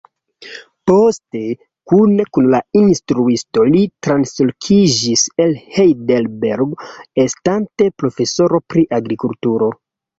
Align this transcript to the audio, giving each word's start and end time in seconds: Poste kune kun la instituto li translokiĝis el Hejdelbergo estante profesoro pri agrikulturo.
Poste 0.91 1.41
kune 1.93 2.25
kun 2.37 2.47
la 2.55 2.61
instituto 2.81 3.67
li 3.77 3.83
translokiĝis 4.09 5.29
el 5.47 5.57
Hejdelbergo 5.79 6.91
estante 7.29 7.93
profesoro 8.03 8.67
pri 8.73 8.91
agrikulturo. 9.03 9.75